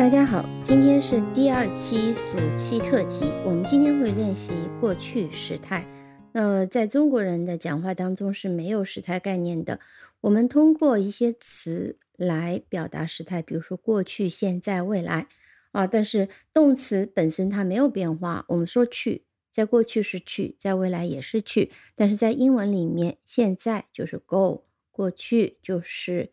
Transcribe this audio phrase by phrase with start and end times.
[0.00, 3.26] 大家好，今天是第二期暑期特辑。
[3.44, 4.50] 我们今天会练习
[4.80, 5.86] 过去时态。
[6.32, 9.78] 那在中国人的讲话当中是没有时态概念的。
[10.22, 15.26] 我们通过一些词来表达时态，比如说过去、现在、未来
[15.72, 15.86] 啊。
[15.86, 18.46] 但是动词本身它没有变化。
[18.48, 21.70] 我们说去，在过去是去，在未来也是去。
[21.94, 26.32] 但是在英文里面，现在就是 go，过去就是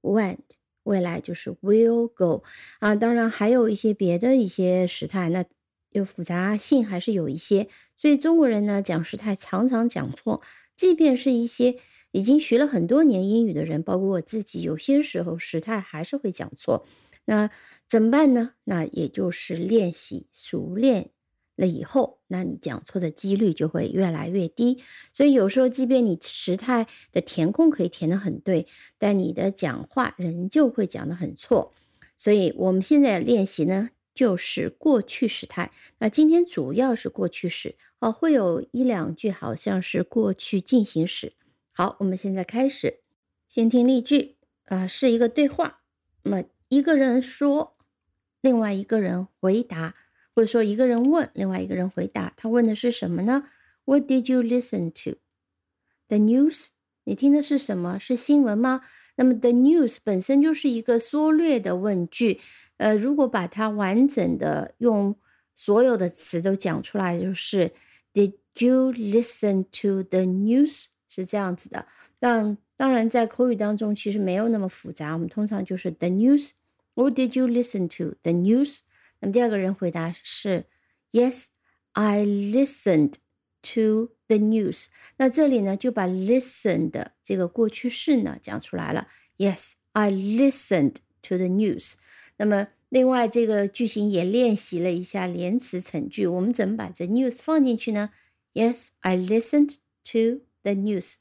[0.00, 0.38] went。
[0.84, 2.42] 未来就是 will go
[2.78, 5.44] 啊，当然还有一些别的一些时态，那
[5.90, 10.40] 有复杂性还是有一些，所以中国人呢讲时态常常讲错，
[10.76, 11.76] 即便是一些
[12.12, 16.86] 已经学了很多年英语的人，包括我自己，有些时候时态还是会讲错，
[17.26, 17.50] 那
[17.88, 18.52] 怎么办呢？
[18.64, 21.10] 那也就是练习熟练。
[21.56, 24.82] 了以后，那你讲错的几率就会越来越低。
[25.12, 28.66] 所以有时候，即便你时态的填空可以填得很对，
[28.98, 31.72] 但你的讲话仍旧会讲得很错。
[32.16, 35.72] 所以我们现在练习呢，就是过去时态。
[35.98, 41.34] 那今天主要是过去时哦，会有一两句好像是过去进行时。
[41.72, 43.00] 好，我们现在开始，
[43.48, 45.80] 先听例句啊，是一个对话。
[46.22, 47.76] 那么一个人说，
[48.40, 49.94] 另外一个人回答。
[50.34, 52.32] 或者说，一个人问，另外一个人回答。
[52.36, 53.44] 他问的是什么呢
[53.84, 55.18] ？What did you listen to?
[56.08, 56.68] The news？
[57.04, 57.98] 你听的是什么？
[57.98, 58.80] 是新闻吗？
[59.16, 62.40] 那么，the news 本身就是一个缩略的问句。
[62.78, 65.14] 呃，如果把它完整的用
[65.54, 67.70] 所有的词都讲出来，就是
[68.12, 70.86] Did you listen to the news？
[71.08, 71.86] 是这样子的。
[72.18, 75.12] 但当然，在口语当中其实没有那么复杂。
[75.12, 76.50] 我们通常就是 the news。
[76.94, 78.16] What did you listen to?
[78.22, 78.80] The news？
[79.20, 80.66] 那么第二个人回答是
[81.12, 81.46] ，Yes,
[81.92, 83.14] I listened
[83.74, 84.86] to the news。
[85.16, 89.08] 那这里呢，就把 listened 这个过去式呢讲出来了。
[89.38, 91.94] Yes, I listened to the news。
[92.36, 96.26] 那么另外这个句型也练习了一下连词成句。
[96.26, 98.10] 我们怎么把这 news 放进去呢
[98.52, 99.76] ？Yes, I listened
[100.12, 101.14] to the news。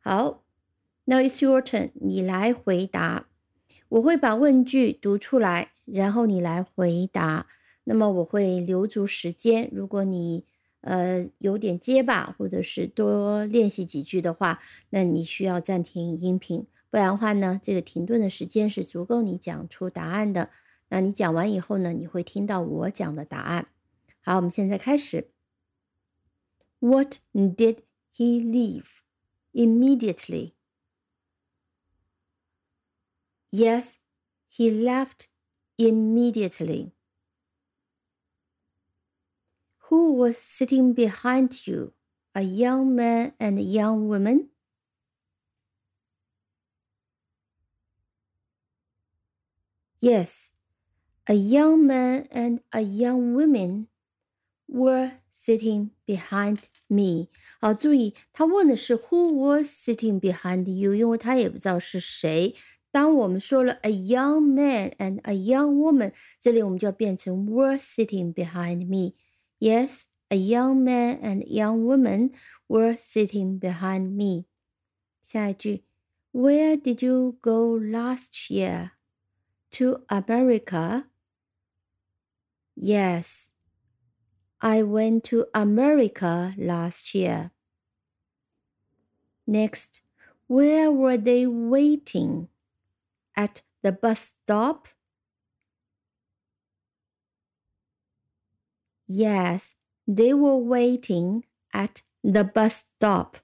[0.00, 0.44] 好
[1.04, 3.28] ，Now it's your turn，你来回答。
[3.88, 5.71] 我会把问句读出来。
[5.84, 7.46] 然后你来回答，
[7.84, 9.68] 那么我会留足时间。
[9.72, 10.44] 如果你
[10.82, 14.60] 呃有点结巴，或者是多练习几句的话，
[14.90, 20.50] 那你需要暂停音频，不然的话呢，这个停顿的时间是足够你讲出答案的。
[20.88, 23.68] 那你讲完以后呢，你会听到我讲的答案。
[24.20, 25.28] 好，我们现在开始。
[26.78, 27.78] What did
[28.14, 29.02] he leave
[29.52, 30.52] immediately?
[33.50, 33.96] Yes,
[34.50, 35.31] he left.
[35.81, 36.91] immediately.
[39.89, 41.93] Who was sitting behind you,
[42.35, 44.49] a young man and a young woman?
[49.99, 50.51] Yes,
[51.27, 53.87] a young man and a young woman
[54.67, 57.29] were sitting behind me.
[57.61, 60.93] 好，注意，他问的是 Who was sitting behind you？
[60.93, 62.53] 因为他也不知道是谁，
[62.91, 71.19] 当我们说了 a young man and a young woman，这里我们就要变成 were sitting behind me。Yes, a young man
[71.21, 72.31] and a young woman
[72.67, 74.45] were sitting behind me。
[75.21, 75.83] 下一句，
[76.31, 78.91] Where did you go last year?
[79.71, 81.05] To America?
[82.75, 83.51] Yes,
[84.59, 87.51] I went to America last year.
[89.45, 90.01] Next,
[90.47, 92.47] where were they waiting?
[93.36, 94.88] At the bus stop?
[99.06, 99.76] Yes,
[100.08, 103.36] they were waiting at the bus stop.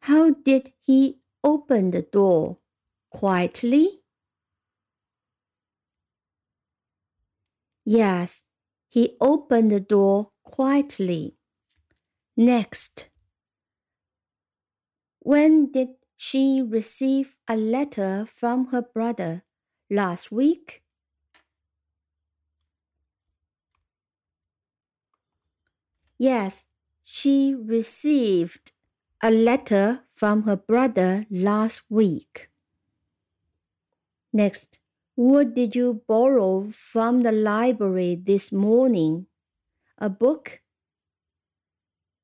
[0.00, 2.58] How did he open the door?
[3.08, 4.02] Quietly?
[7.84, 8.42] Yes,
[8.88, 11.36] he opened the door quietly.
[12.36, 13.08] Next,
[15.20, 15.88] when did
[16.24, 19.42] she received a letter from her brother
[19.90, 20.84] last week.
[26.16, 26.66] Yes,
[27.02, 28.70] she received
[29.20, 32.48] a letter from her brother last week.
[34.32, 34.78] Next,
[35.16, 39.26] what did you borrow from the library this morning?
[39.98, 40.62] A book?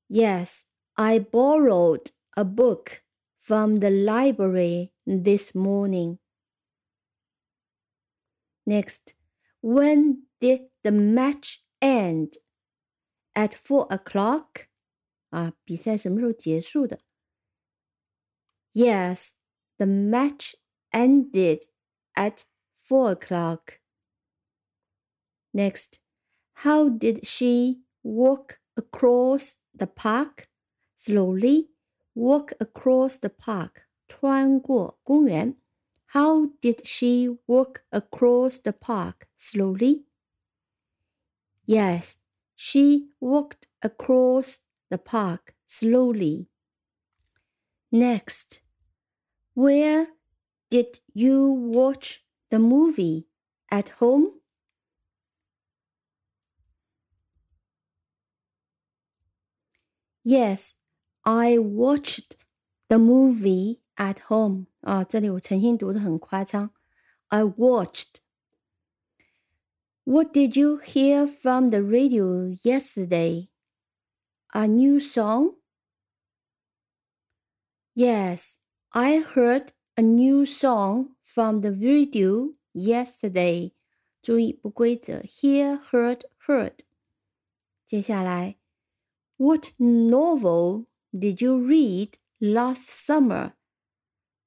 [0.08, 0.66] Yes,
[0.96, 3.02] I borrowed a book
[3.47, 6.19] from the library this morning.
[8.65, 9.13] Next,
[9.61, 12.37] when did the match end?
[13.35, 14.67] At four o'clock?
[15.31, 16.99] 啊，比赛什么时候结束的？
[18.73, 19.37] Yes,
[19.77, 20.53] the match
[20.91, 21.63] ended
[22.13, 22.45] at
[22.77, 23.79] four o'clock.
[25.51, 25.99] Next,
[26.63, 30.47] how did she walk across the park?
[30.95, 31.69] Slowly
[32.17, 33.87] walk across the park.
[34.07, 35.57] 穿过公园.
[36.07, 40.05] How did she walk across the park slowly?
[41.65, 42.17] Yes,
[42.55, 44.59] she walked across
[44.89, 46.47] the park slowly.
[47.91, 48.61] Next,
[49.55, 50.07] where
[50.69, 53.27] did you watch the movie?
[53.71, 54.39] At home?
[60.23, 60.75] Yes,
[61.21, 62.35] I watched
[62.87, 64.65] the movie at home.
[64.81, 66.71] 啊，这里我诚心读的很夸张。
[67.29, 68.17] I watched.
[70.03, 73.47] What did you hear from the radio yesterday?
[74.49, 75.55] A new song?
[77.95, 78.57] Yes,
[78.89, 83.71] I heard a new song from the radio yesterday.
[84.21, 86.79] 注意不规则，hear, heard, heard.
[87.85, 88.57] 接下来，
[89.37, 93.52] What novel did you read last summer?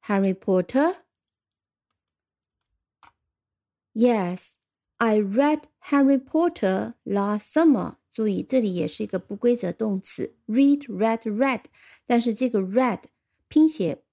[0.01, 0.95] Harry Potter?
[3.93, 4.57] Yes,
[4.97, 7.95] I read Harry Potter last summer.
[8.09, 11.63] 注意，这里也是一个不规则动词，read, read, read。
[12.05, 13.03] 但是这个 read
[13.47, 14.03] 拼写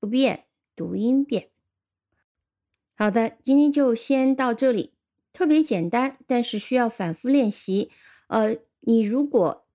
[0.00, 1.50] 不变，读音变。
[2.96, 4.94] 好的，今天就先到这里，
[5.32, 7.90] 特别简单，但是需要反复练习。
[8.28, 9.66] 呃，你如果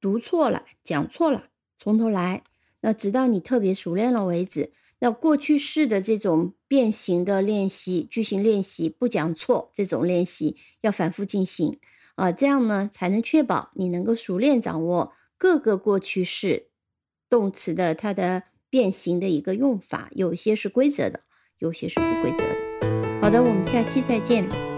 [0.00, 1.49] 读错了、讲错了，
[1.82, 2.44] 从头来，
[2.82, 4.70] 那直到你特别熟练了为止。
[4.98, 11.78] 那过去式的这种变形的练习、句型练习，不讲错这种练习要反复进行
[12.16, 16.68] 啊，这样呢才能确保你能够熟练掌握各个过去式
[17.30, 21.20] 动词的它的变形的一个用法，有些是规则的，
[21.58, 23.20] 有些是不规则的。
[23.22, 24.69] 好的，我们下期再见。